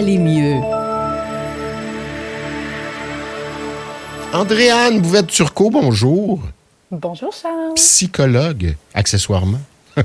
aller 0.00 0.16
mieux. 0.16 0.60
Andréane 4.32 5.00
Bouvette-Turcot, 5.00 5.68
bonjour. 5.68 6.40
Bonjour 6.90 7.34
Charles. 7.34 7.74
Psychologue, 7.74 8.76
accessoirement. 8.94 9.60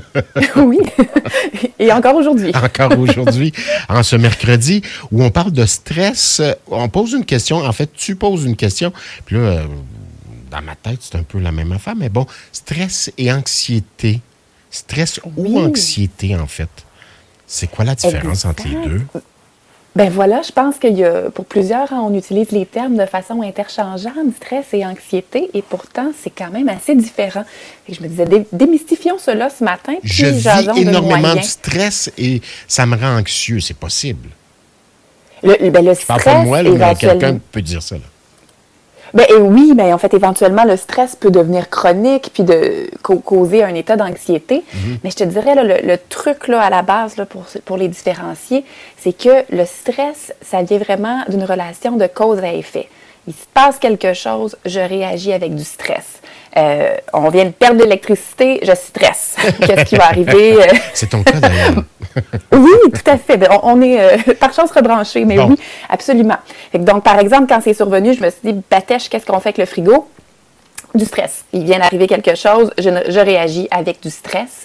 oui, 0.56 0.80
et 1.78 1.90
encore 1.92 2.16
aujourd'hui. 2.16 2.52
Encore 2.62 2.98
aujourd'hui, 2.98 3.52
en 3.88 4.02
ce 4.02 4.16
mercredi, 4.16 4.82
où 5.12 5.22
on 5.22 5.30
parle 5.30 5.52
de 5.52 5.64
stress. 5.64 6.42
On 6.70 6.90
pose 6.90 7.12
une 7.12 7.24
question, 7.24 7.58
en 7.58 7.72
fait, 7.72 7.90
tu 7.94 8.16
poses 8.16 8.44
une 8.44 8.56
question, 8.56 8.92
puis 9.24 9.36
là, 9.36 9.42
euh, 9.42 9.64
dans 10.50 10.60
ma 10.60 10.74
tête, 10.74 10.98
c'est 11.00 11.16
un 11.16 11.22
peu 11.22 11.38
la 11.38 11.52
même 11.52 11.72
affaire, 11.72 11.96
mais 11.96 12.10
bon, 12.10 12.26
stress 12.52 13.10
et 13.16 13.32
anxiété. 13.32 14.20
Stress 14.70 15.20
ou 15.36 15.58
anxiété, 15.58 16.36
en 16.36 16.46
fait. 16.46 16.68
C'est 17.46 17.70
quoi 17.70 17.86
la 17.86 17.94
différence 17.94 18.44
entre 18.44 18.68
les 18.68 18.74
deux? 18.86 19.02
Ben 19.96 20.10
voilà, 20.10 20.42
je 20.42 20.52
pense 20.52 20.76
que 20.76 20.88
y 20.88 21.02
a, 21.04 21.30
pour 21.30 21.46
plusieurs, 21.46 21.90
hein, 21.90 22.02
on 22.06 22.14
utilise 22.14 22.50
les 22.50 22.66
termes 22.66 22.98
de 22.98 23.06
façon 23.06 23.40
interchangeable, 23.40 24.30
stress 24.36 24.66
et 24.74 24.84
anxiété, 24.84 25.48
et 25.54 25.62
pourtant, 25.62 26.12
c'est 26.22 26.28
quand 26.28 26.50
même 26.50 26.68
assez 26.68 26.94
différent. 26.94 27.44
Et 27.88 27.94
je 27.94 28.02
me 28.02 28.08
disais, 28.08 28.26
démystifions 28.52 29.16
cela 29.16 29.48
ce 29.48 29.64
matin. 29.64 29.94
Puis 30.02 30.12
je 30.12 30.26
vis 30.26 30.82
énormément 30.82 31.34
de, 31.34 31.40
stress 31.40 32.12
et 32.18 32.42
ça 32.68 32.84
me 32.84 32.94
rend 32.94 33.18
anxieux, 33.18 33.60
c'est 33.60 33.76
possible. 33.76 34.28
Le, 35.42 35.70
ben 35.70 35.82
le 35.82 35.94
stress, 35.94 36.06
parle 36.06 36.22
pas 36.22 36.40
de 36.40 36.44
moi, 36.44 36.62
mais 36.62 36.94
quelqu'un 36.96 37.38
peut 37.50 37.62
dire 37.62 37.82
ça. 37.82 37.94
Là. 37.94 38.02
Ben, 39.14 39.26
oui, 39.40 39.72
mais 39.76 39.92
en 39.92 39.98
fait, 39.98 40.12
éventuellement, 40.14 40.64
le 40.64 40.76
stress 40.76 41.16
peut 41.16 41.30
devenir 41.30 41.70
chronique 41.70 42.30
puis 42.32 42.42
de 42.42 42.90
causer 43.02 43.62
un 43.62 43.74
état 43.74 43.96
d'anxiété. 43.96 44.64
Mhm. 44.72 44.98
Mais 45.04 45.10
je 45.10 45.16
te 45.16 45.24
dirais, 45.24 45.54
le, 45.56 45.96
truc 46.08 46.48
là, 46.48 46.60
à 46.60 46.70
la 46.70 46.82
base 46.82 47.16
là, 47.16 47.26
pour, 47.26 47.44
pour 47.64 47.76
les 47.76 47.88
différencier, 47.88 48.64
c'est 48.98 49.16
que 49.16 49.44
le 49.50 49.64
stress, 49.64 50.32
ça 50.42 50.62
vient 50.62 50.78
vraiment 50.78 51.22
d'une 51.28 51.44
relation 51.44 51.96
de 51.96 52.06
cause 52.06 52.38
à 52.38 52.52
effet. 52.52 52.88
Il 53.26 53.34
se 53.34 53.46
passe 53.52 53.78
quelque 53.78 54.14
chose, 54.14 54.56
je 54.64 54.78
réagis 54.78 55.32
avec 55.32 55.54
du 55.54 55.64
stress. 55.64 56.20
Euh, 56.56 56.96
on 57.12 57.28
vient 57.28 57.44
de 57.44 57.50
perdre 57.50 57.78
de 57.78 57.82
l'électricité, 57.82 58.60
je 58.62 58.72
stresse. 58.74 59.36
Qu'est-ce 59.66 59.84
qui 59.84 59.96
va 59.96 60.06
arriver? 60.06 60.56
C'est 60.94 61.10
ton 61.10 61.22
cas 61.22 61.38
d'ailleurs. 61.38 61.82
oui, 62.52 62.70
tout 62.94 63.10
à 63.10 63.18
fait. 63.18 63.36
Ben, 63.36 63.48
on, 63.62 63.82
est 63.82 64.00
euh, 64.00 64.34
par 64.40 64.54
chance 64.54 64.70
rebranché, 64.70 65.24
mais 65.24 65.38
oui, 65.38 65.56
absolument. 65.88 66.38
donc, 66.72 67.02
par 67.02 67.18
exemple, 67.18 67.46
quand 67.46 67.60
c'est 67.62 67.74
survenu, 67.74 68.14
je 68.14 68.22
me 68.22 68.30
suis 68.30 68.40
dit, 68.42 68.62
Batèche, 68.70 69.10
qu'est-ce 69.10 69.26
qu'on 69.26 69.38
fait 69.38 69.50
avec 69.50 69.58
le 69.58 69.66
frigo? 69.66 70.08
Du 70.94 71.04
stress. 71.04 71.44
Il 71.52 71.64
vient 71.64 71.78
d'arriver 71.78 72.06
quelque 72.06 72.34
chose, 72.34 72.70
je, 72.78 73.20
réagis 73.20 73.68
avec 73.70 74.00
du 74.00 74.08
stress 74.08 74.64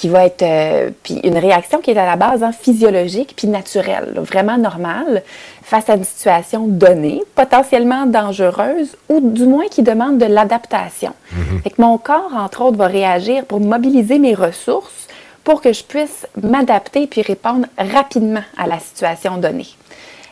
qui 0.00 0.08
va 0.08 0.24
être 0.24 0.42
euh, 0.42 0.90
puis 1.02 1.20
une 1.24 1.36
réaction 1.36 1.80
qui 1.82 1.90
est 1.90 1.98
à 1.98 2.06
la 2.06 2.16
base 2.16 2.42
hein, 2.42 2.52
physiologique 2.52 3.34
puis 3.36 3.48
naturelle, 3.48 4.14
vraiment 4.16 4.56
normale 4.56 5.22
face 5.62 5.90
à 5.90 5.94
une 5.94 6.04
situation 6.04 6.66
donnée, 6.66 7.20
potentiellement 7.34 8.06
dangereuse 8.06 8.96
ou 9.10 9.20
du 9.20 9.44
moins 9.44 9.66
qui 9.70 9.82
demande 9.82 10.16
de 10.16 10.24
l'adaptation. 10.24 11.12
Mm 11.32 11.58
mon 11.78 11.98
corps, 11.98 12.32
entre 12.36 12.62
autres, 12.62 12.76
va 12.76 12.86
réagir 12.86 13.44
pour 13.44 13.60
mobiliser 13.60 14.18
mes 14.18 14.34
ressources 14.34 15.06
pour 15.44 15.62
que 15.62 15.72
je 15.72 15.82
puisse 15.82 16.26
m'adapter 16.42 17.06
puis 17.06 17.22
répondre 17.22 17.66
rapidement 17.78 18.44
à 18.56 18.66
la 18.66 18.78
situation 18.78 19.36
donnée. 19.36 19.68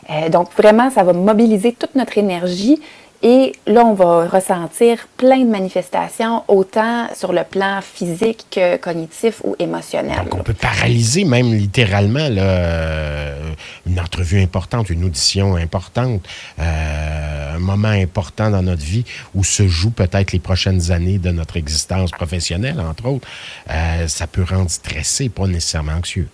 Euh, 0.09 0.29
donc 0.29 0.49
vraiment, 0.57 0.89
ça 0.89 1.03
va 1.03 1.13
mobiliser 1.13 1.73
toute 1.73 1.95
notre 1.95 2.17
énergie 2.17 2.79
et 3.21 3.51
là, 3.67 3.83
on 3.85 3.93
va 3.93 4.27
ressentir 4.27 5.07
plein 5.17 5.39
de 5.39 5.49
manifestations, 5.49 6.43
autant 6.47 7.07
sur 7.13 7.33
le 7.33 7.43
plan 7.43 7.81
physique 7.81 8.45
que 8.49 8.77
cognitif 8.77 9.41
ou 9.43 9.57
émotionnel. 9.59 10.17
Donc, 10.23 10.35
on 10.35 10.43
peut 10.43 10.53
paralyser 10.53 11.25
même 11.25 11.53
littéralement 11.53 12.29
là, 12.29 13.33
une 13.85 13.99
entrevue 13.99 14.41
importante, 14.41 14.89
une 14.89 15.03
audition 15.03 15.57
importante, 15.57 16.21
euh, 16.59 17.55
un 17.55 17.59
moment 17.59 17.89
important 17.89 18.49
dans 18.51 18.61
notre 18.61 18.83
vie 18.83 19.03
où 19.35 19.43
se 19.43 19.67
jouent 19.67 19.91
peut-être 19.91 20.31
les 20.31 20.39
prochaines 20.39 20.91
années 20.91 21.17
de 21.17 21.31
notre 21.31 21.57
existence 21.57 22.11
professionnelle, 22.11 22.79
entre 22.79 23.05
autres. 23.07 23.27
Euh, 23.69 24.07
ça 24.07 24.27
peut 24.27 24.45
rendre 24.49 24.69
stressé, 24.69 25.27
pas 25.27 25.45
nécessairement 25.45 25.93
anxieux. 25.93 26.29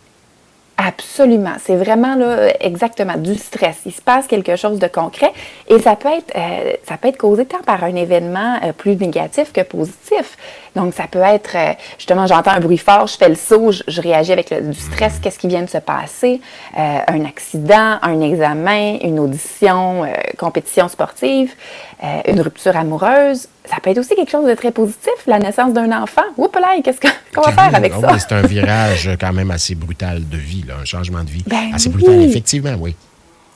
Absolument. 0.78 1.54
C'est 1.64 1.78
vraiment 1.78 2.16
là, 2.16 2.50
exactement 2.60 3.16
du 3.16 3.36
stress. 3.36 3.78
Il 3.86 3.94
se 3.94 4.02
passe 4.02 4.28
quelque 4.28 4.58
chose 4.58 4.78
de 4.78 4.88
concret 4.88 5.32
et 5.70 5.80
ça 5.80 5.96
peut 5.96 6.10
être, 6.10 6.36
euh, 6.36 7.12
causé 7.18 7.46
tant 7.46 7.62
par 7.62 7.86
un 7.86 7.96
événement 7.96 8.60
euh, 8.62 8.74
plus 8.74 8.98
négatif 8.98 9.54
que 9.54 9.62
positif. 9.62 10.38
Donc, 10.76 10.94
ça 10.94 11.06
peut 11.10 11.22
être, 11.22 11.56
euh, 11.56 11.74
justement, 11.98 12.28
j'entends 12.28 12.52
un 12.52 12.60
bruit 12.60 12.78
fort, 12.78 13.08
je 13.08 13.16
fais 13.16 13.30
le 13.30 13.36
saut, 13.36 13.72
je, 13.72 14.02
réagis 14.02 14.34
avec 14.34 14.54
du 14.54 14.78
stress, 14.78 15.20
qu'est-ce 15.20 15.40
qui 15.40 15.48
vient 15.48 15.62
de 15.62 15.70
se 15.70 15.78
passer, 15.78 16.42
un 16.76 17.24
accident, 17.24 17.98
un 18.02 18.20
examen, 18.20 18.98
une 19.02 19.20
audition, 19.20 20.06
compétition 20.38 20.90
sportive, 20.90 21.54
une 22.28 22.42
rupture 22.42 22.76
amoureuse. 22.76 23.48
Ça 23.66 23.78
peut 23.82 23.92
être 23.92 23.98
aussi 23.98 24.16
quelque 24.16 24.30
chose 24.30 24.46
de 24.46 24.54
très 24.54 24.72
positif, 24.72 25.14
la 25.28 25.40
naissance 25.40 25.74
d'un 25.74 25.92
enfant. 25.92 26.24
Oups 26.38 26.60
là, 26.60 26.80
qu'est-ce 26.84 27.00
qu'on 27.00 27.42
va 27.42 27.52
faire 27.52 27.76
avec 27.76 27.94
ça? 27.94 28.18
c'est 28.20 28.34
un 28.34 28.42
virage 28.42 29.10
quand 29.20 29.34
même 29.34 29.52
assez 29.52 29.76
brutal 29.76 30.28
de 30.28 30.38
vie, 30.38 30.64
là, 30.68 30.76
un 30.82 30.86
changement 30.86 31.24
de 31.24 31.30
vie 31.30 31.44
ben 31.48 31.72
assez 31.74 31.90
brutal, 31.90 32.22
effectivement, 32.22 32.76
oui. 32.80 32.96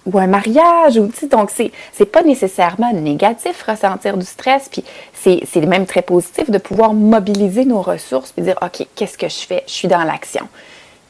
Ou 0.06 0.18
un 0.18 0.28
mariage, 0.28 0.98
ou, 0.98 1.12
donc 1.30 1.52
c'est, 1.52 1.72
c'est 1.92 2.06
pas 2.06 2.24
nécessairement 2.24 2.92
négatif 2.94 3.64
ressentir 3.64 4.18
du 4.18 4.26
stress, 4.26 4.70
puis 4.72 4.84
c'est, 5.14 5.42
c'est 5.52 5.66
même 5.66 5.86
très 5.86 6.02
positif 6.02 6.50
de 6.50 6.58
pouvoir 6.58 6.94
mobiliser 6.94 7.66
nos 7.66 7.82
ressources, 7.82 8.32
puis 8.32 8.44
dire, 8.44 8.58
OK, 8.62 8.88
qu'est-ce 8.96 9.18
que 9.18 9.28
je 9.28 9.46
fais? 9.46 9.64
Je 9.68 9.74
suis 9.74 9.88
dans 9.88 10.04
l'action. 10.04 10.48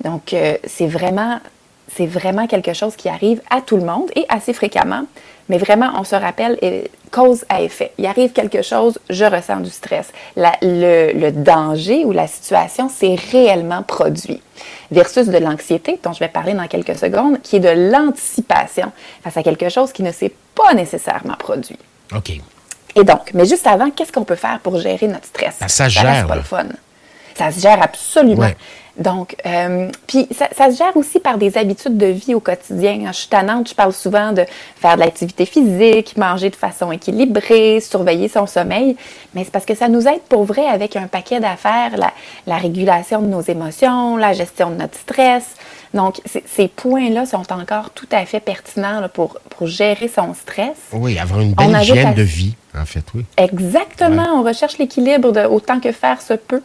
Donc, 0.03 0.33
euh, 0.33 0.57
c'est 0.65 0.87
vraiment 0.87 1.39
c'est 1.95 2.05
vraiment 2.05 2.47
quelque 2.47 2.73
chose 2.73 2.95
qui 2.95 3.09
arrive 3.09 3.41
à 3.49 3.61
tout 3.61 3.77
le 3.77 3.83
monde 3.83 4.09
et 4.15 4.25
assez 4.29 4.53
fréquemment. 4.53 5.03
Mais 5.49 5.57
vraiment, 5.57 5.91
on 5.97 6.03
se 6.03 6.15
rappelle 6.15 6.57
cause 7.11 7.43
à 7.49 7.61
effet. 7.61 7.91
Il 7.97 8.05
arrive 8.05 8.31
quelque 8.31 8.61
chose, 8.61 8.99
je 9.09 9.25
ressens 9.25 9.61
du 9.61 9.71
stress. 9.71 10.11
le, 10.35 11.31
danger 11.31 12.05
ou 12.05 12.11
la 12.11 12.27
situation 12.27 12.87
s'est 12.87 13.15
réellement 13.31 13.81
produit. 13.81 14.41
Versus 14.91 15.27
de 15.27 15.37
l'anxiété, 15.37 15.99
dont 16.03 16.13
je 16.13 16.19
vais 16.19 16.27
parler 16.27 16.53
dans 16.53 16.67
quelques 16.67 16.95
secondes, 16.95 17.41
qui 17.41 17.55
est 17.55 17.59
de 17.59 17.91
l'anticipation 17.91 18.91
face 19.23 19.37
à 19.37 19.43
quelque 19.43 19.69
chose 19.69 19.91
qui 19.91 20.03
ne 20.03 20.11
s'est 20.11 20.33
pas 20.53 20.73
nécessairement 20.73 21.35
produit. 21.35 21.77
OK. 22.15 22.31
Et 22.95 23.03
donc, 23.03 23.31
mais 23.33 23.45
juste 23.45 23.65
avant, 23.65 23.89
qu'est-ce 23.91 24.11
qu'on 24.11 24.23
peut 24.23 24.35
faire 24.35 24.59
pour 24.59 24.79
gérer 24.79 25.07
notre 25.07 25.25
stress? 25.25 25.55
Ben, 25.59 25.67
ça, 25.67 25.85
ça 25.85 25.89
gère. 25.89 26.27
pas 26.27 26.35
le 26.35 26.41
fun. 26.41 26.65
Ça 27.35 27.51
se 27.51 27.59
gère 27.59 27.81
absolument. 27.81 28.49
Donc, 28.99 29.37
euh, 29.45 29.89
puis 30.07 30.27
ça, 30.31 30.71
se 30.71 30.77
gère 30.77 30.95
aussi 30.95 31.19
par 31.19 31.37
des 31.37 31.57
habitudes 31.57 31.97
de 31.97 32.07
vie 32.07 32.35
au 32.35 32.41
quotidien. 32.41 32.99
Je 33.07 33.17
suis 33.17 33.29
tannante, 33.29 33.69
je 33.69 33.73
parle 33.73 33.93
souvent 33.93 34.33
de 34.33 34.43
faire 34.75 34.95
de 34.95 34.99
l'activité 34.99 35.45
physique, 35.45 36.17
manger 36.17 36.49
de 36.49 36.55
façon 36.55 36.91
équilibrée, 36.91 37.79
surveiller 37.79 38.27
son 38.27 38.45
sommeil, 38.45 38.97
mais 39.33 39.45
c'est 39.45 39.51
parce 39.51 39.65
que 39.65 39.73
ça 39.73 39.87
nous 39.87 40.05
aide 40.05 40.21
pour 40.27 40.43
vrai 40.43 40.65
avec 40.65 40.97
un 40.97 41.07
paquet 41.07 41.39
d'affaires, 41.39 41.91
la, 42.45 42.57
régulation 42.57 43.21
de 43.21 43.27
nos 43.27 43.41
émotions, 43.41 44.17
la 44.17 44.33
gestion 44.33 44.69
de 44.69 44.75
notre 44.75 44.97
stress. 44.97 45.55
Donc, 45.93 46.19
ces 46.25 46.67
points-là 46.67 47.25
sont 47.25 47.51
encore 47.53 47.91
tout 47.91 48.07
à 48.11 48.25
fait 48.25 48.41
pertinents 48.41 49.07
pour, 49.13 49.39
pour 49.49 49.65
gérer 49.67 50.09
son 50.09 50.33
stress. 50.33 50.77
Oui, 50.91 51.17
avoir 51.17 51.39
une 51.39 51.53
belle 51.53 51.71
hygiène 51.81 52.13
de 52.13 52.21
vie, 52.21 52.53
en 52.77 52.85
fait, 52.85 53.05
oui. 53.15 53.25
Exactement, 53.37 54.27
on 54.35 54.43
recherche 54.43 54.77
l'équilibre 54.77 55.47
autant 55.49 55.79
que 55.79 55.93
faire 55.93 56.21
se 56.21 56.33
peut. 56.33 56.61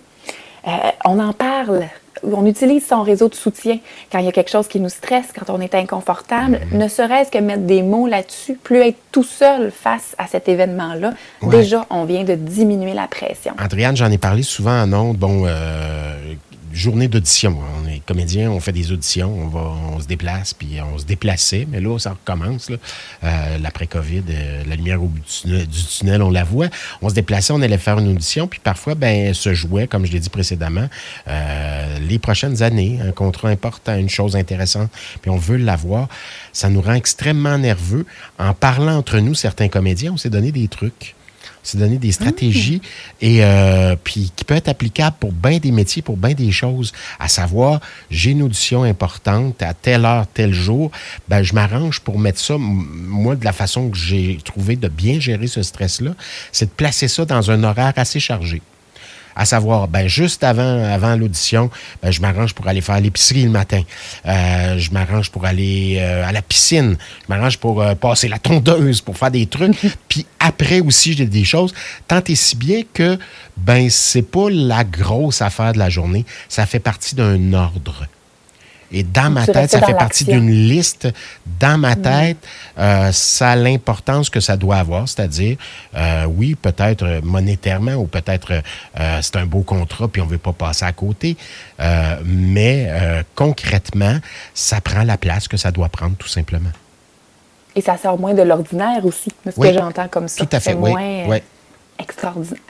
Euh, 0.66 0.70
on 1.04 1.20
en 1.20 1.32
parle 1.32 1.86
on 2.32 2.46
utilise 2.46 2.86
son 2.86 3.02
réseau 3.02 3.28
de 3.28 3.34
soutien 3.34 3.78
quand 4.10 4.18
il 4.18 4.24
y 4.24 4.28
a 4.28 4.32
quelque 4.32 4.50
chose 4.50 4.68
qui 4.68 4.80
nous 4.80 4.88
stresse, 4.88 5.26
quand 5.38 5.52
on 5.52 5.60
est 5.60 5.74
inconfortable, 5.74 6.60
mhm. 6.70 6.78
ne 6.78 6.88
serait-ce 6.88 7.30
que 7.30 7.38
mettre 7.38 7.62
des 7.62 7.82
mots 7.82 8.06
là-dessus, 8.06 8.54
plus 8.54 8.78
être 8.78 8.98
tout 9.12 9.22
seul 9.22 9.70
face 9.70 10.14
à 10.18 10.26
cet 10.26 10.48
événement-là. 10.48 11.14
Déjà, 11.42 11.86
on 11.90 12.04
vient 12.04 12.24
de 12.24 12.34
diminuer 12.34 12.94
la 12.94 13.06
pression. 13.06 13.54
Adrienne, 13.58 13.96
j'en 13.96 14.10
ai 14.10 14.18
parlé 14.18 14.42
souvent 14.42 14.82
en 14.82 14.92
ondes. 14.92 15.16
Bon, 15.16 15.44
euh, 15.46 16.34
journée 16.74 17.08
d'audition. 17.08 17.58
On 17.82 17.88
est 17.88 18.00
comédien, 18.04 18.50
on 18.50 18.60
fait 18.60 18.72
des 18.72 18.92
auditions, 18.92 19.32
on 19.32 19.48
va, 19.48 19.60
on 19.92 20.00
se 20.00 20.06
déplace, 20.06 20.52
puis 20.52 20.78
on 20.92 20.98
se 20.98 21.04
déplaçait, 21.04 21.66
mais 21.70 21.80
là, 21.80 21.98
ça 21.98 22.10
recommence. 22.10 22.70
Euh, 23.22 23.58
l'après-COVID, 23.58 24.22
euh, 24.28 24.62
la 24.68 24.76
lumière 24.76 25.02
au 25.02 25.06
bout 25.06 25.20
du 25.44 25.66
tunnel, 25.66 26.22
on 26.22 26.30
la 26.30 26.44
voit. 26.44 26.68
On 27.00 27.08
se 27.08 27.14
déplaçait, 27.14 27.52
on 27.52 27.62
allait 27.62 27.78
faire 27.78 27.98
une 27.98 28.08
audition, 28.08 28.46
puis 28.46 28.60
parfois, 28.62 28.94
ben, 28.94 29.32
se 29.32 29.54
jouait, 29.54 29.86
comme 29.86 30.04
je 30.04 30.12
l'ai 30.12 30.20
dit 30.20 30.30
précédemment, 30.30 30.88
euh, 31.28 31.98
les 32.00 32.18
prochaines 32.18 32.62
années, 32.62 32.98
un 33.02 33.12
contrat 33.12 33.48
important, 33.48 33.96
une 33.96 34.10
chose 34.10 34.36
intéressante, 34.36 34.90
puis 35.22 35.30
on 35.30 35.36
veut 35.36 35.56
l'avoir. 35.56 36.08
Ça 36.52 36.68
nous 36.68 36.80
rend 36.80 36.94
extrêmement 36.94 37.58
nerveux. 37.58 38.06
En 38.38 38.52
parlant 38.52 38.96
entre 38.96 39.18
nous, 39.18 39.34
certains 39.34 39.68
comédiens, 39.68 40.12
on 40.14 40.16
s'est 40.16 40.30
donné 40.30 40.52
des 40.52 40.68
trucs 40.68 41.14
c'est 41.64 41.78
donner 41.78 41.98
des 41.98 42.12
stratégies 42.12 42.80
et 43.20 43.42
euh, 43.42 43.96
puis 44.02 44.30
qui 44.36 44.44
peut 44.44 44.54
être 44.54 44.68
applicable 44.68 45.16
pour 45.18 45.32
bien 45.32 45.58
des 45.58 45.72
métiers, 45.72 46.02
pour 46.02 46.16
bien 46.16 46.34
des 46.34 46.52
choses. 46.52 46.92
À 47.18 47.28
savoir, 47.28 47.80
j'ai 48.10 48.30
une 48.30 48.42
audition 48.42 48.84
importante 48.84 49.60
à 49.62 49.74
telle 49.74 50.04
heure, 50.04 50.26
tel 50.32 50.52
jour, 50.52 50.92
ben 51.28 51.42
je 51.42 51.54
m'arrange 51.54 52.00
pour 52.00 52.18
mettre 52.18 52.38
ça. 52.38 52.56
Moi, 52.58 53.34
de 53.34 53.44
la 53.44 53.52
façon 53.52 53.90
que 53.90 53.96
j'ai 53.96 54.38
trouvé 54.44 54.76
de 54.76 54.88
bien 54.88 55.18
gérer 55.18 55.46
ce 55.46 55.62
stress-là, 55.62 56.14
c'est 56.52 56.66
de 56.66 56.70
placer 56.70 57.08
ça 57.08 57.24
dans 57.24 57.50
un 57.50 57.64
horaire 57.64 57.94
assez 57.96 58.20
chargé. 58.20 58.62
À 59.36 59.44
savoir, 59.44 59.88
ben, 59.88 60.06
juste 60.06 60.44
avant, 60.44 60.84
avant 60.84 61.16
l'audition, 61.16 61.70
ben, 62.02 62.10
je 62.10 62.20
m'arrange 62.20 62.54
pour 62.54 62.68
aller 62.68 62.80
faire 62.80 63.00
l'épicerie 63.00 63.44
le 63.44 63.50
matin. 63.50 63.82
Euh, 64.26 64.78
je 64.78 64.90
m'arrange 64.90 65.30
pour 65.30 65.44
aller 65.44 65.96
euh, 65.98 66.26
à 66.26 66.32
la 66.32 66.42
piscine. 66.42 66.96
Je 67.22 67.34
m'arrange 67.34 67.58
pour 67.58 67.82
euh, 67.82 67.94
passer 67.94 68.28
la 68.28 68.38
tondeuse, 68.38 69.00
pour 69.00 69.18
faire 69.18 69.30
des 69.30 69.46
trucs. 69.46 69.76
Puis 70.08 70.26
après 70.38 70.80
aussi, 70.80 71.14
j'ai 71.14 71.26
des 71.26 71.44
choses. 71.44 71.74
Tant 72.06 72.22
et 72.26 72.34
si 72.34 72.56
bien 72.56 72.82
que, 72.92 73.18
ben, 73.56 73.90
c'est 73.90 74.22
pas 74.22 74.48
la 74.50 74.84
grosse 74.84 75.42
affaire 75.42 75.72
de 75.72 75.78
la 75.78 75.90
journée. 75.90 76.24
Ça 76.48 76.66
fait 76.66 76.80
partie 76.80 77.14
d'un 77.14 77.52
ordre. 77.52 78.06
Et 78.92 79.02
dans 79.02 79.30
ma 79.30 79.46
tête, 79.46 79.70
ça 79.70 79.80
fait 79.80 79.94
partie 79.94 80.24
d'une 80.24 80.50
liste. 80.50 81.08
Dans 81.58 81.78
ma 81.78 81.96
mm. 81.96 82.02
tête, 82.02 82.36
euh, 82.78 83.12
ça 83.12 83.50
a 83.50 83.56
l'importance 83.56 84.30
que 84.30 84.40
ça 84.40 84.56
doit 84.56 84.76
avoir, 84.76 85.08
c'est-à-dire, 85.08 85.56
euh, 85.94 86.24
oui, 86.26 86.54
peut-être 86.54 87.20
monétairement 87.22 87.94
ou 87.94 88.06
peut-être 88.06 88.62
euh, 88.98 89.18
c'est 89.22 89.36
un 89.36 89.46
beau 89.46 89.62
contrat 89.62 90.08
puis 90.08 90.20
on 90.22 90.26
ne 90.26 90.30
veut 90.30 90.38
pas 90.38 90.52
passer 90.52 90.84
à 90.84 90.92
côté, 90.92 91.36
mais 92.24 92.90
concrètement, 93.34 94.18
ça 94.54 94.80
prend 94.80 95.02
la 95.02 95.16
place 95.16 95.48
que 95.48 95.56
ça 95.56 95.70
doit 95.70 95.88
prendre 95.88 96.16
tout 96.16 96.28
simplement. 96.28 96.70
Et 97.76 97.80
ça 97.80 97.96
sort 97.96 98.18
moins 98.18 98.34
de 98.34 98.42
l'ordinaire 98.42 99.04
aussi, 99.04 99.30
ce 99.44 99.58
que 99.58 99.72
j'entends 99.72 100.08
comme 100.08 100.28
ça. 100.28 100.44
Tout 100.44 100.56
à 100.56 100.60
fait, 100.60 100.74
moins 100.74 101.26
oui. 101.26 101.38
extraordinaire. 101.98 102.60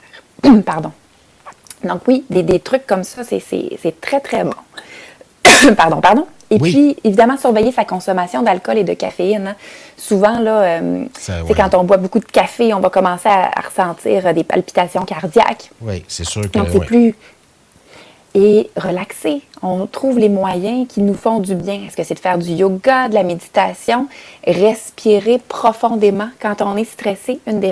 Pardon. 0.65 0.91
Donc 1.83 2.07
oui, 2.07 2.25
des, 2.29 2.43
des 2.43 2.59
trucs 2.59 2.87
comme 2.87 3.03
ça, 3.03 3.23
c'est 3.23 4.01
très, 4.01 4.19
très 4.19 4.43
bon. 4.43 4.55
pardon, 5.77 6.01
pardon. 6.01 6.27
Et 6.51 6.59
puis, 6.59 6.95
évidemment, 7.03 7.37
surveiller 7.37 7.71
sa 7.71 7.85
consommation 7.85 8.43
d'alcool 8.43 8.77
et 8.77 8.83
de 8.83 8.93
caféine. 8.93 9.47
Hein. 9.47 9.55
Souvent, 9.97 10.39
là, 10.39 10.61
euh, 10.61 11.05
c'est 11.17 11.55
quand 11.55 11.73
on 11.73 11.83
boit 11.83 11.97
beaucoup 11.97 12.19
de 12.19 12.25
café, 12.25 12.73
on 12.73 12.79
va 12.79 12.89
commencer 12.89 13.29
à, 13.29 13.51
ressentir 13.61 14.33
des 14.33 14.43
palpitations 14.43 15.05
cardiaques. 15.05 15.71
Oui, 15.81 16.03
c'est 16.07 16.25
sûr 16.25 16.43
que. 16.43 16.57
Donc, 16.57 16.67
c'est 16.71 16.85
plus. 16.85 17.15
Et 18.37 18.69
relaxer. 18.75 19.43
On 19.61 19.87
trouve 19.87 20.19
les 20.19 20.27
moyens 20.27 20.89
qui 20.89 21.01
nous 21.01 21.13
font 21.13 21.39
du 21.39 21.55
bien. 21.55 21.85
Est-ce 21.87 21.95
que 21.95 22.03
c'est 22.03 22.15
de 22.15 22.19
faire 22.19 22.37
du 22.37 22.51
yoga, 22.51 23.07
de 23.07 23.13
la 23.13 23.23
méditation, 23.23 24.09
respirer 24.45 25.39
profondément 25.47 26.27
quand 26.41 26.61
on 26.61 26.75
est 26.75 26.83
stressé? 26.83 27.39
Une 27.47 27.61
des 27.61 27.71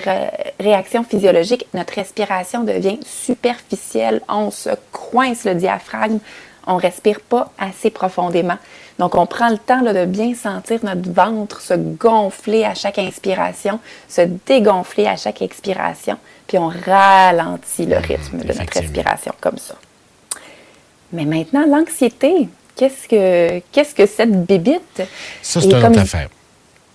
réactions 0.62 1.04
physiologiques, 1.04 1.68
notre 1.74 1.96
respiration 1.96 2.64
devient 2.64 2.98
superficielle. 3.06 4.22
On 4.30 4.52
se 4.52 4.70
coince 4.94 5.44
le 5.44 5.56
diaphragme 5.56 6.20
on 6.68 6.78
respire 6.78 7.20
pas 7.20 7.52
assez 7.58 7.90
profondément. 7.90 8.58
Donc, 9.00 9.16
on 9.16 9.26
prend 9.26 9.50
le 9.50 9.58
temps 9.58 9.82
de 9.82 10.06
bien 10.06 10.36
sentir 10.36 10.80
notre 10.84 11.12
ventre 11.12 11.62
se 11.62 11.74
gonfler 11.74 12.64
à 12.64 12.76
chaque 12.76 13.00
inspiration, 13.00 13.80
se 14.08 14.22
dégonfler 14.46 15.08
à 15.08 15.16
chaque 15.16 15.42
expiration, 15.42 16.18
puis 16.48 16.58
on 16.58 16.68
ralentit 16.68 17.86
le 17.86 17.98
rythme 17.98 18.40
de 18.40 18.54
notre 18.54 18.80
respiration 18.80 19.34
comme 19.42 19.58
ça. 19.58 19.76
Mais 21.12 21.26
maintenant, 21.26 21.66
l'anxiété, 21.66 22.50
qu'est-ce 22.76 23.08
que, 23.08 23.60
qu'est-ce 23.72 23.96
que 23.96 24.06
cette 24.06 24.46
bébite? 24.46 25.04
Ça, 25.42 25.62
c'est 25.62 25.70
une 25.70 25.76
autre 25.76 26.00
affaire. 26.00 26.30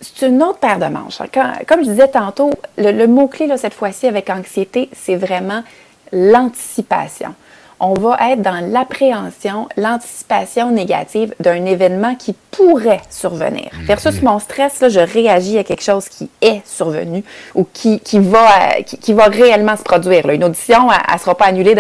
C'est 0.01 0.29
une 0.29 0.43
autre 0.45 0.61
paire 0.61 0.79
de 0.79 0.87
manches. 0.87 1.19
comme 1.67 1.85
je 1.85 1.91
disais 1.91 2.09
tantôt, 2.09 2.53
le 2.77 3.07
mot-clé 3.07 3.49
cette 3.57 3.75
fois-ci 3.75 4.07
avec 4.07 4.31
anxiété, 4.31 4.89
c'est 4.93 5.17
vraiment 5.17 5.65
l'anticipation 6.13 7.35
on 7.81 7.95
va 7.95 8.19
être 8.31 8.43
dans 8.43 8.65
l'appréhension, 8.73 9.69
l'anticipation 9.77 10.71
négative 10.71 11.35
d'un 11.41 11.65
événement 11.65 12.15
qui 12.15 12.35
pourrait 12.51 13.01
survenir. 13.11 13.71
Mhm. 13.73 13.85
Versus 13.87 14.23
mon 14.23 14.39
stress, 14.39 14.81
là, 14.81 14.89
je 14.89 15.01
réagis 15.01 15.59
à 15.59 15.65
quelque 15.65 15.83
chose 15.83 16.09
qui 16.09 16.29
est 16.41 16.67
survenu 16.67 17.23
ou 17.55 17.67
qui, 17.73 18.01
qui, 18.01 18.19
va, 18.19 18.83
qui, 18.83 19.13
va 19.13 19.25
réellement 19.25 19.77
se 19.77 19.83
produire. 19.83 20.29
Une 20.29 20.45
audition, 20.45 20.89
elle 20.91 21.15
ne 21.15 21.19
sera 21.19 21.37
pas 21.37 21.47
annulée, 21.47 21.77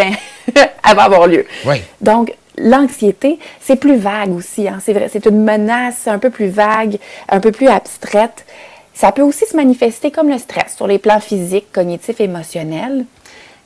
elle 0.55 0.97
va 0.97 1.03
avoir 1.03 1.27
lieu. 1.27 1.47
Donc, 2.01 2.33
l'anxiété, 2.57 3.39
c'est 3.61 3.77
plus 3.77 3.97
vague 3.97 4.35
aussi. 4.35 4.69
Hein. 4.69 4.79
C'est 4.83 4.93
vrai, 4.93 5.09
c'est 5.13 5.27
une 5.27 5.43
menace 5.43 6.07
un 6.07 6.19
peu 6.19 6.31
plus 6.31 6.49
vague, 6.49 6.99
un 7.29 7.41
peu 7.41 7.51
plus 7.51 7.69
abstraite. 7.69 8.45
Ça 8.95 9.13
peut 9.13 9.23
aussi 9.23 9.47
se 9.47 9.57
manifester 9.57 10.11
comme 10.11 10.29
le 10.29 10.39
stress 10.39 10.75
sur 10.77 10.87
les 10.87 10.99
plans 10.99 11.21
physiques, 11.21 11.71
cognitifs, 11.73 12.21
émotionnels 12.21 13.05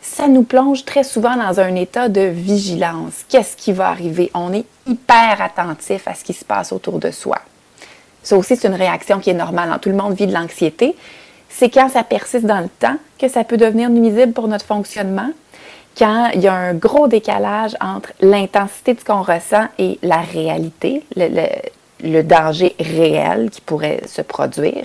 ça 0.03 0.27
nous 0.27 0.43
plonge 0.43 0.85
très 0.85 1.05
souvent 1.05 1.37
dans 1.37 1.61
un 1.61 1.77
état 1.77 2.09
de 2.09 2.23
vigilance. 2.23 3.25
Qu'est-ce 3.29 3.57
qui 3.57 3.73
va 3.73 3.89
arriver? 3.89 4.31
On 4.35 4.53
est 4.53 4.67
hyper 4.87 5.41
attentif 5.41 6.09
à 6.09 6.15
ce 6.15 6.25
qui 6.25 6.33
se 6.33 6.45
passe 6.45 6.73
autour 6.73 6.99
de 6.99 7.13
soi. 7.13 7.39
Ça 8.25 8.37
aussi, 8.37 8.57
c'est 8.57 8.69
une 8.69 8.75
réaction 8.75 9.21
qui 9.21 9.31
est 9.31 9.35
normale. 9.35 9.71
Hein. 9.73 9.79
Tout 9.81 9.89
le 9.89 9.95
monde 9.95 10.15
vit 10.15 10.27
de 10.27 10.35
l'anxiété. 10.35 10.97
C'est 11.49 11.71
quand 11.71 11.89
ça 11.89 12.03
persiste 12.03 12.47
dans 12.47 12.61
le 12.61 12.69
temps 12.69 12.97
que 13.19 13.29
ça 13.29 13.45
peut 13.45 13.57
devenir 13.57 13.91
nuisible 13.91 14.33
pour 14.33 14.49
notre 14.49 14.65
fonctionnement, 14.65 15.31
quand 15.97 16.31
il 16.35 16.41
y 16.41 16.49
a 16.49 16.55
un 16.55 16.75
gros 16.75 17.07
décalage 17.07 17.77
entre 17.81 18.13
l'intensité 18.21 18.95
de 18.95 19.01
ce 19.01 19.05
qu'on 19.05 19.23
ressent 19.23 19.67
et 19.79 19.99
la 20.03 20.21
réalité, 20.21 21.05
le, 21.17 21.47
le 22.03 22.23
danger 22.23 22.75
réel 22.81 23.51
qui 23.51 23.61
pourrait 23.61 24.01
se 24.07 24.23
produire 24.23 24.85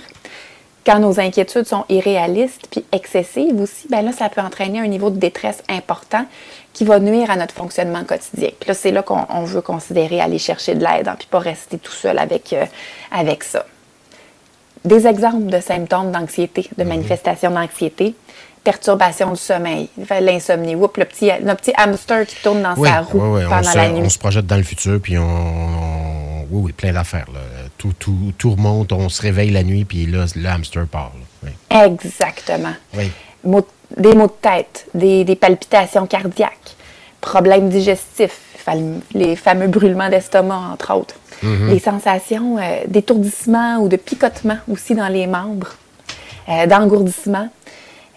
quand 0.88 1.00
nos 1.00 1.20
inquiétudes 1.20 1.66
sont 1.66 1.84
irréalistes 1.90 2.66
puis 2.70 2.82
excessives 2.92 3.60
aussi, 3.60 3.88
ben 3.90 4.02
là, 4.02 4.10
ça 4.10 4.30
peut 4.30 4.40
entraîner 4.40 4.80
un 4.80 4.86
niveau 4.86 5.10
de 5.10 5.18
détresse 5.18 5.62
important 5.68 6.24
qui 6.72 6.86
va 6.86 6.98
nuire 6.98 7.30
à 7.30 7.36
notre 7.36 7.54
fonctionnement 7.54 8.04
quotidien. 8.04 8.48
Puis 8.58 8.68
là, 8.68 8.72
c'est 8.72 8.90
là 8.90 9.02
qu'on 9.02 9.44
veut 9.44 9.60
considérer 9.60 10.18
aller 10.18 10.38
chercher 10.38 10.74
de 10.74 10.82
l'aide, 10.82 11.06
hein, 11.06 11.16
puis 11.18 11.28
pas 11.30 11.40
rester 11.40 11.76
tout 11.76 11.92
seul 11.92 12.18
avec, 12.18 12.54
euh, 12.54 12.64
avec 13.12 13.44
ça. 13.44 13.66
Des 14.86 15.06
exemples 15.06 15.50
de 15.50 15.60
symptômes 15.60 16.10
d'anxiété, 16.10 16.70
de 16.78 16.84
mhm. 16.84 16.88
manifestations 16.88 17.50
d'anxiété, 17.50 18.14
perturbation 18.64 19.32
du 19.32 19.40
sommeil, 19.40 19.90
l'insomnie, 20.22 20.72
le 20.72 21.04
petit, 21.04 21.30
notre 21.42 21.60
petit 21.60 21.74
hamster 21.76 22.24
qui 22.26 22.36
tourne 22.42 22.62
dans 22.62 22.82
sa 22.82 23.02
roue 23.02 23.38
pendant 23.46 23.74
la 23.74 23.90
nuit. 23.90 24.02
On 24.06 24.08
se 24.08 24.18
projette 24.18 24.46
dans 24.46 24.56
le 24.56 24.62
futur, 24.62 24.98
puis 25.02 25.18
on 25.18 26.28
oui, 26.50 26.62
oui, 26.64 26.72
plein 26.72 26.92
d'affaires. 26.92 27.26
Tout, 27.78 27.92
tout, 27.98 28.32
tout, 28.36 28.50
remonte, 28.50 28.92
on 28.92 29.08
se 29.08 29.22
réveille 29.22 29.50
la 29.50 29.62
nuit, 29.62 29.84
puis 29.84 30.06
là, 30.06 30.24
le 30.34 30.48
hamster 30.48 30.86
part. 30.86 31.12
Exactement. 31.70 32.74
des 33.44 34.14
maux 34.14 34.26
de 34.26 34.32
tête, 34.42 34.86
des, 34.94 35.36
palpitations 35.36 36.06
cardiaques, 36.06 36.76
problèmes 37.20 37.68
digestifs, 37.68 38.40
les 39.14 39.36
fameux 39.36 39.68
brûlements 39.68 40.10
d'estomac, 40.10 40.60
entre 40.72 40.94
autres. 40.94 41.14
Mm-hmm. 41.42 41.68
Les 41.68 41.78
sensations 41.78 42.58
euh, 42.58 42.80
d'étourdissement 42.86 43.78
ou 43.78 43.88
de 43.88 43.96
picotement 43.96 44.58
aussi 44.70 44.94
dans 44.94 45.08
les 45.08 45.26
membres, 45.26 45.74
euh, 46.48 46.66
d'engourdissement. 46.66 47.48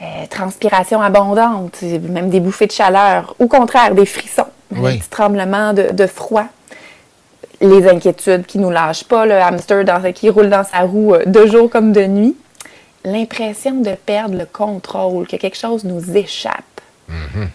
Euh, 0.02 0.26
transpiration 0.32 1.00
abondante, 1.00 1.84
même 1.84 2.32
des 2.32 2.40
bouffées 2.40 2.66
de 2.66 2.72
chaleur, 2.72 3.36
au 3.38 3.48
contraire, 3.48 3.94
des 3.94 4.08
frissons, 4.08 4.48
des 4.72 4.98
petits 4.98 5.10
tremblements 5.10 5.74
de, 5.74 5.92
de 5.92 6.08
froid, 6.08 6.48
les 7.62 7.88
inquiétudes 7.88 8.46
qui 8.46 8.58
nous 8.58 8.72
lâchent 8.72 9.04
pas, 9.04 9.26
le 9.26 9.36
hamster 9.36 9.86
qui 10.14 10.30
roule 10.30 10.50
dans 10.50 10.64
sa 10.64 10.80
roue 10.80 11.14
euh, 11.14 11.26
de 11.26 11.46
jour 11.46 11.70
comme 11.70 11.92
de 11.92 12.02
nuit, 12.02 12.36
l'impression 13.06 13.82
de 13.82 13.92
perdre 13.92 14.38
le 14.38 14.46
contrôle, 14.46 15.28
que 15.28 15.36
quelque 15.36 15.58
chose 15.58 15.84
nous 15.84 16.18
échappe. 16.18 16.82
Mm-hmm. 17.10 17.48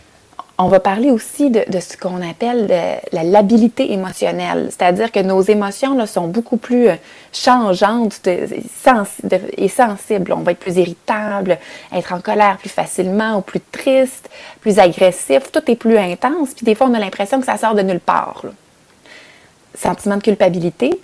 On 0.59 0.69
va 0.69 0.81
parler 0.81 1.11
aussi 1.11 1.51
de, 1.51 1.65
ce 1.81 1.99
qu'on 1.99 2.23
appelle 2.23 2.67
la 3.13 3.25
labilité 3.25 3.93
émotionnelle, 3.93 4.69
c'est-à-dire 4.71 5.13
que 5.13 5.21
nos 5.21 5.43
émotions 5.43 5.95
là, 5.95 6.07
sont 6.07 6.29
beaucoup 6.29 6.57
plus 6.57 6.89
euh, 6.89 6.95
changeantes 7.31 8.27
et 8.27 9.69
sensibles. 9.69 10.33
On 10.33 10.41
va 10.41 10.53
être 10.53 10.59
plus 10.59 10.79
irritable, 10.79 11.59
être 11.93 12.15
en 12.15 12.21
colère 12.21 12.57
plus 12.57 12.71
facilement 12.71 13.37
ou 13.37 13.41
plus 13.43 13.61
triste, 13.61 14.31
plus 14.63 14.79
agressif. 14.79 15.53
Tout 15.53 15.71
est 15.71 15.77
plus 15.77 15.99
intense. 15.99 16.55
Puis 16.55 16.65
des 16.65 16.75
fois, 16.75 16.87
on 16.87 16.95
a 16.95 17.01
l'impression 17.01 17.39
que 17.39 17.47
ça 17.47 17.59
sort 17.59 17.75
de 17.75 17.83
nulle 17.83 18.01
part 18.01 18.43
sentiment 19.77 20.17
de 20.17 20.23
culpabilité, 20.23 20.99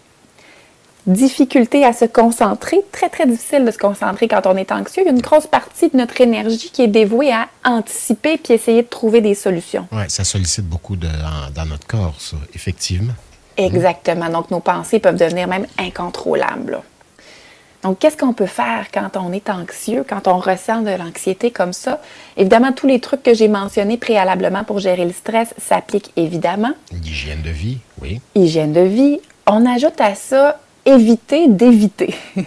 difficulté 1.07 1.85
à 1.85 1.93
se 1.93 2.05
concentrer, 2.05 2.79
très 2.93 3.09
très 3.09 3.27
difficile 3.27 3.65
de 3.65 3.71
se 3.71 3.79
concentrer 3.79 4.29
quand 4.29 4.47
on 4.47 4.57
est 4.57 4.71
anxieux. 4.71 5.03
Il 5.03 5.07
y 5.07 5.09
a 5.09 5.13
une 5.13 5.21
grosse 5.21 5.47
partie 5.47 5.89
de 5.89 5.97
notre 5.97 6.21
énergie 6.21 6.71
qui 6.73 6.83
est 6.83 6.89
dévouée 6.89 7.33
à 7.33 7.49
anticiper 7.65 8.39
puis 8.39 8.55
essayer 8.55 8.83
de 8.83 8.89
trouver 8.89 9.21
des 9.21 9.35
solutions. 9.35 9.87
Oui, 9.93 10.05
ça 10.09 10.25
sollicite 10.25 10.67
beaucoup 10.67 10.97
de, 10.97 11.09
dans 11.55 11.67
notre 11.67 11.87
corps, 11.87 12.15
ça, 12.21 12.37
effectivement. 12.55 13.15
Exactement. 13.57 14.29
Donc 14.29 14.51
nos 14.51 14.61
pensées 14.61 14.99
peuvent 14.99 15.19
devenir 15.19 15.49
même 15.49 15.67
incontrôlables. 15.79 16.81
Donc, 17.83 17.99
qu'est-ce 17.99 18.17
qu'on 18.17 18.33
peut 18.33 18.47
faire 18.47 18.87
quand 18.95 19.17
on 19.17 19.33
est 19.33 19.51
anxieux, 19.51 20.05
quand 20.09 20.29
on 20.29 20.39
ressent 20.39 20.83
de 20.83 20.91
l'anxiété 20.91 21.51
comme 21.51 21.73
ça? 21.73 22.01
Évidemment, 22.37 22.73
tous 22.73 22.87
les 22.87 23.01
trucs 23.01 23.23
que 23.23 23.35
j'ai 23.35 23.49
mentionnés 23.49 23.97
préalablement 23.97 24.63
pour 24.63 24.79
gérer 24.79 25.05
le 25.05 25.13
stress 25.13 25.53
s'appliquent 25.59 26.13
évidemment. 26.17 26.73
Hygiène 27.05 27.43
de 27.43 27.51
vie, 27.51 27.79
oui. 28.01 28.21
Hygiène 28.37 28.73
de 28.73 28.83
vie. 28.83 29.21
On 29.47 29.67
ajoute 29.67 30.01
à 30.01 30.15
ça 30.15 30.61
éviter 30.85 31.49
d'éviter. 31.49 32.15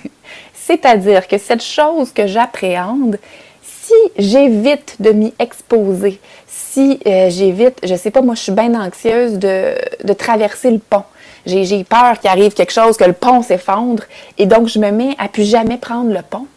C'est-à-dire 0.54 1.27
que 1.27 1.38
cette 1.38 1.63
chose 1.63 2.12
que 2.12 2.27
j'appréhende, 2.27 3.20
si 3.62 3.94
j'évite 4.18 4.96
de 5.00 5.12
m'y 5.12 5.34
exposer, 5.38 6.20
si 6.48 7.00
euh, 7.06 7.30
j'évite, 7.30 7.80
je 7.84 7.96
sais 7.96 8.10
pas, 8.10 8.22
moi 8.22 8.36
je 8.36 8.42
suis 8.42 8.51
bien 8.51 8.74
anxieuse 8.74 9.34
de, 9.34 9.75
de 10.04 10.13
traverser 10.13 10.72
le 10.72 10.80
pont, 10.80 11.04
j'ai 11.45 11.83
peur 11.83 12.19
qu'il 12.19 12.29
arrive 12.29 12.53
quelque 12.53 12.73
chose, 12.73 12.97
que 12.97 13.03
le 13.03 13.13
pont 13.13 13.41
s'effondre, 13.41 14.03
et 14.37 14.45
donc 14.45 14.67
je 14.67 14.79
me 14.79 14.91
mets 14.91 15.15
à 15.17 15.27
plus 15.27 15.49
jamais 15.49 15.77
prendre 15.77 16.11
le 16.11 16.21
pont. 16.21 16.47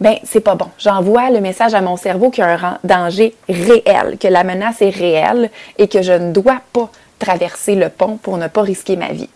ben 0.00 0.16
c'est 0.24 0.40
pas 0.40 0.54
bon. 0.54 0.68
J'envoie 0.78 1.30
le 1.30 1.40
message 1.40 1.74
à 1.74 1.80
mon 1.80 1.96
cerveau 1.96 2.30
qu'il 2.30 2.44
y 2.44 2.46
a 2.46 2.52
un 2.52 2.78
danger 2.84 3.34
réel, 3.48 4.16
que 4.18 4.28
la 4.28 4.44
menace 4.44 4.82
est 4.82 4.90
réelle 4.90 5.50
et 5.78 5.88
que 5.88 6.02
je 6.02 6.12
ne 6.12 6.32
dois 6.32 6.60
pas 6.72 6.90
traverser 7.18 7.74
le 7.74 7.88
pont 7.88 8.16
pour 8.16 8.36
ne 8.36 8.48
pas 8.48 8.62
risquer 8.62 8.96
ma 8.96 9.12
vie. 9.12 9.30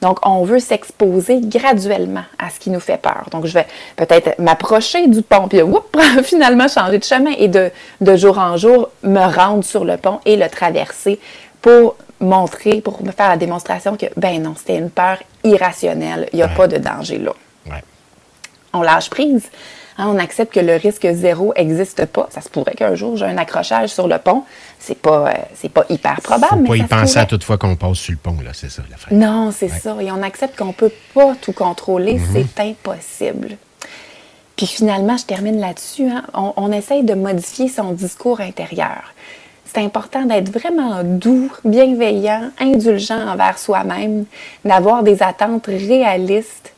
Donc, 0.00 0.24
on 0.24 0.44
veut 0.44 0.60
s'exposer 0.60 1.40
graduellement 1.42 2.22
à 2.38 2.50
ce 2.50 2.60
qui 2.60 2.70
nous 2.70 2.80
fait 2.80 2.98
peur. 2.98 3.26
Donc, 3.32 3.46
je 3.46 3.54
vais 3.54 3.66
peut-être 3.96 4.38
m'approcher 4.38 5.08
du 5.08 5.22
pont, 5.22 5.48
puis 5.48 5.60
finalement 6.22 6.68
changer 6.68 6.98
de 6.98 7.04
chemin 7.04 7.32
et 7.36 7.48
de, 7.48 7.70
de 8.00 8.16
jour 8.16 8.38
en 8.38 8.56
jour 8.56 8.90
me 9.02 9.20
rendre 9.34 9.64
sur 9.64 9.84
le 9.84 9.96
pont 9.96 10.20
et 10.24 10.36
le 10.36 10.48
traverser 10.48 11.18
pour 11.60 11.96
montrer, 12.20 12.80
pour 12.80 13.02
me 13.04 13.12
faire 13.12 13.28
la 13.28 13.36
démonstration 13.36 13.96
que, 13.96 14.06
ben 14.16 14.42
non, 14.42 14.54
c'était 14.56 14.78
une 14.78 14.90
peur 14.90 15.18
irrationnelle. 15.44 16.28
Il 16.32 16.36
n'y 16.36 16.42
a 16.42 16.48
pas 16.48 16.66
de 16.66 16.78
danger 16.78 17.18
là. 17.18 17.32
On 18.74 18.82
lâche 18.82 19.08
prise. 19.08 19.48
Hein, 19.96 20.06
on 20.14 20.18
accepte 20.18 20.54
que 20.54 20.60
le 20.60 20.76
risque 20.76 21.08
zéro 21.10 21.52
n'existe 21.56 22.04
pas. 22.06 22.28
Ça 22.30 22.40
se 22.40 22.48
pourrait 22.48 22.74
qu'un 22.74 22.94
jour 22.94 23.16
j'ai 23.16 23.24
un 23.24 23.36
accrochage 23.36 23.88
sur 23.88 24.06
le 24.06 24.18
pont. 24.18 24.44
C'est 24.78 24.96
pas, 24.98 25.30
euh, 25.30 25.68
pas 25.70 25.84
hyper 25.88 26.20
probable. 26.20 26.66
Faut 26.66 26.72
pas 26.72 26.76
y 26.76 26.84
penser 26.84 27.18
à 27.18 27.26
toute 27.26 27.42
fois 27.42 27.58
qu'on 27.58 27.74
passe 27.74 27.98
sur 27.98 28.12
le 28.12 28.18
pont, 28.18 28.36
là, 28.44 28.50
c'est 28.52 28.70
ça 28.70 28.82
la 28.88 29.16
Non, 29.16 29.50
c'est 29.50 29.68
ça. 29.68 29.96
Et 30.00 30.12
on 30.12 30.22
accepte 30.22 30.56
qu'on 30.56 30.72
peut 30.72 30.92
pas 31.14 31.34
tout 31.40 31.52
contrôler. 31.52 32.14
Mhm. 32.14 32.26
C'est 32.32 32.62
impossible. 32.62 33.56
Puis 34.54 34.66
finalement, 34.66 35.16
je 35.16 35.24
termine 35.24 35.58
là-dessus. 35.58 36.08
Hein. 36.08 36.24
On, 36.34 36.52
on 36.56 36.70
essaye 36.70 37.02
de 37.02 37.14
modifier 37.14 37.68
son 37.68 37.92
discours 37.92 38.40
intérieur. 38.40 39.14
C'est 39.72 39.84
important 39.84 40.24
d'être 40.24 40.50
vraiment 40.50 41.02
doux, 41.04 41.52
bienveillant, 41.64 42.50
indulgent 42.58 43.28
envers 43.28 43.58
soi-même, 43.58 44.24
d'avoir 44.64 45.02
des 45.02 45.22
attentes 45.22 45.66
réalistes 45.66 46.72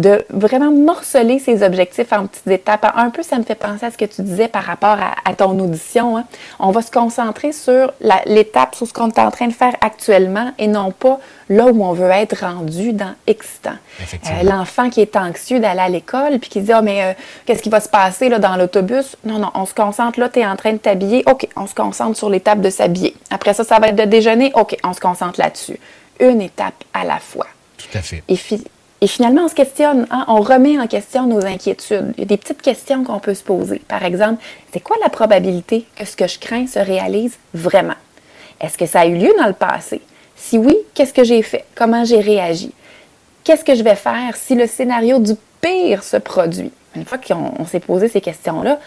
de 0.00 0.24
vraiment 0.30 0.70
morceler 0.70 1.38
ses 1.38 1.62
objectifs 1.62 2.12
en 2.12 2.26
petites 2.26 2.46
étapes. 2.46 2.90
Un 2.94 3.10
peu, 3.10 3.22
ça 3.22 3.38
me 3.38 3.44
fait 3.44 3.54
penser 3.54 3.86
à 3.86 3.90
ce 3.90 3.98
que 3.98 4.06
tu 4.06 4.22
disais 4.22 4.48
par 4.48 4.64
rapport 4.64 4.98
à, 4.98 5.34
ton 5.34 5.58
audition. 5.58 6.16
Hein. 6.16 6.24
On 6.58 6.70
va 6.70 6.82
se 6.82 6.90
concentrer 6.90 7.52
sur 7.52 7.92
l'étape, 8.26 8.74
sur 8.74 8.86
ce 8.86 8.92
qu'on 8.92 9.08
est 9.08 9.18
en 9.18 9.30
train 9.30 9.46
de 9.46 9.52
faire 9.52 9.74
actuellement 9.80 10.52
et 10.58 10.66
non 10.66 10.90
pas 10.90 11.20
là 11.48 11.66
où 11.66 11.84
on 11.84 11.92
veut 11.92 12.10
être 12.10 12.40
rendu 12.40 12.92
dans 12.92 13.14
excitant. 13.26 13.76
Euh, 14.00 14.42
L'enfant 14.42 14.90
qui 14.90 15.00
est 15.00 15.16
anxieux 15.16 15.60
d'aller 15.60 15.80
à 15.80 15.88
l'école 15.88 16.38
puis 16.38 16.50
qui 16.50 16.60
dit 16.60 16.72
oh, 16.74 16.82
mais 16.82 17.02
euh, 17.04 17.12
qu'est-ce 17.46 17.62
qui 17.62 17.70
va 17.70 17.80
se 17.80 17.88
passer 17.88 18.28
là, 18.28 18.38
dans 18.38 18.56
l'autobus? 18.56 19.16
Non, 19.24 19.38
non, 19.38 19.50
on 19.54 19.66
se 19.66 19.74
concentre 19.74 20.18
là, 20.18 20.28
tu 20.28 20.40
es 20.40 20.46
en 20.46 20.56
train 20.56 20.72
de 20.72 20.78
t'habiller. 20.78 21.22
OK, 21.26 21.46
on 21.56 21.66
se 21.66 21.74
concentre 21.74 22.16
sur 22.16 22.30
l'étape 22.30 22.60
de 22.60 22.70
s'habiller. 22.70 23.14
Après 23.30 23.54
ça, 23.54 23.64
ça 23.64 23.78
va 23.78 23.88
être 23.88 23.96
de 23.96 24.04
déjeuner. 24.04 24.52
OK, 24.54 24.76
on 24.84 24.92
se 24.92 25.00
concentre 25.00 25.40
là-dessus. 25.40 25.78
Une 26.18 26.40
étape 26.40 26.84
à 26.92 27.04
la 27.04 27.18
fois. 27.18 27.46
Tout 27.78 27.98
à 27.98 28.02
fait. 28.02 28.22
Et 28.28 28.36
et 29.02 29.06
finalement, 29.06 29.44
on 29.44 29.48
se 29.48 29.54
questionne, 29.54 30.06
hein, 30.10 30.24
on 30.28 30.40
remet 30.40 30.78
en 30.78 30.86
question 30.86 31.26
nos 31.26 31.44
inquiétudes. 31.46 32.12
Il 32.16 32.20
y 32.20 32.22
a 32.22 32.26
des 32.26 32.36
petites 32.36 32.60
questions 32.60 33.02
qu'on 33.02 33.18
peut 33.18 33.34
se 33.34 33.42
poser. 33.42 33.80
Par 33.88 34.04
exemple, 34.04 34.42
c'est 34.72 34.80
quoi 34.80 34.96
la 35.02 35.08
probabilité 35.08 35.86
que 35.96 36.04
ce 36.04 36.16
que 36.16 36.26
je 36.26 36.38
crains 36.38 36.66
se 36.66 36.78
réalise 36.78 37.38
vraiment? 37.54 37.94
Est-ce 38.60 38.76
que 38.76 38.84
ça 38.84 39.00
a 39.00 39.06
eu 39.06 39.16
lieu 39.16 39.32
dans 39.38 39.46
le 39.46 39.54
passé? 39.54 40.02
Si 40.36 40.58
oui, 40.58 40.76
qu'est-ce 40.92 41.14
que 41.14 41.24
j'ai 41.24 41.40
fait? 41.40 41.64
Comment 41.74 42.04
j'ai 42.04 42.20
réagi? 42.20 42.72
Qu'est-ce 43.42 43.64
que 43.64 43.74
je 43.74 43.82
vais 43.82 43.94
faire 43.94 44.36
si 44.36 44.54
le 44.54 44.66
scénario 44.66 45.18
du 45.18 45.32
pire 45.62 46.02
se 46.02 46.18
produit? 46.18 46.70
Une 46.94 47.06
fois 47.06 47.16
qu'on 47.16 47.64
s'est 47.64 47.80
posé 47.80 48.08
ces 48.08 48.20
questions-là, 48.20 48.78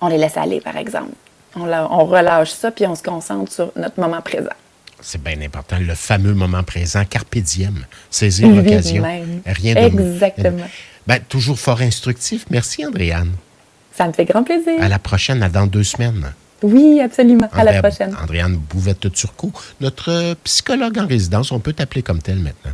on 0.00 0.08
les 0.08 0.16
laisse 0.16 0.38
aller, 0.38 0.62
par 0.62 0.78
exemple. 0.78 1.12
On, 1.56 1.70
on 1.70 2.04
relâche 2.06 2.50
ça, 2.50 2.70
puis 2.70 2.86
on 2.86 2.94
se 2.94 3.02
concentre 3.02 3.52
sur 3.52 3.70
notre 3.76 4.00
moment 4.00 4.22
présent. 4.22 4.48
C'est 5.00 5.22
bien 5.22 5.40
important. 5.42 5.78
Le 5.78 5.94
fameux 5.94 6.34
moment 6.34 6.62
présent, 6.62 7.04
carpe 7.04 7.38
diem, 7.38 7.84
saisir 8.10 8.48
l'occasion. 8.48 9.04
Rien 9.46 9.74
de 9.74 9.80
Exactement. 9.80 10.68
Ben, 11.06 11.20
toujours 11.28 11.58
fort 11.58 11.80
instructif. 11.80 12.44
Merci, 12.50 12.84
Andréane. 12.84 13.32
Ça 13.94 14.06
me 14.06 14.12
fait 14.12 14.24
grand 14.24 14.44
plaisir. 14.44 14.80
À 14.80 14.88
la 14.88 14.98
prochaine, 14.98 15.42
à 15.42 15.48
dans 15.48 15.66
deux 15.66 15.84
semaines. 15.84 16.32
Oui, 16.62 17.00
absolument. 17.00 17.48
à 17.52 17.64
la 17.64 17.80
prochaine. 17.80 18.16
Andréane 18.20 18.56
Bouvette-Turcot, 18.56 19.52
notre 19.80 20.34
psychologue 20.44 20.98
en 20.98 21.06
résidence. 21.06 21.52
On 21.52 21.60
peut 21.60 21.72
t'appeler 21.72 22.02
comme 22.02 22.20
tel 22.20 22.38
maintenant. 22.38 22.72